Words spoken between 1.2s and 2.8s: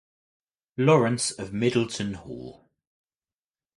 of Middleton Hall.